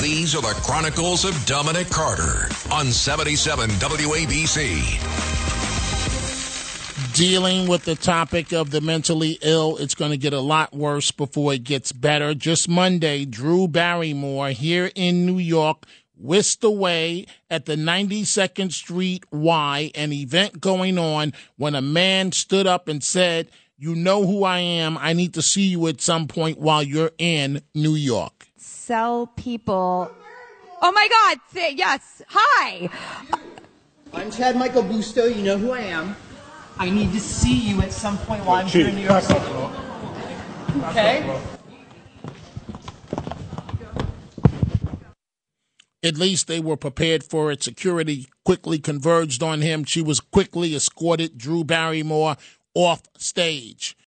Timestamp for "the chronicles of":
0.40-1.44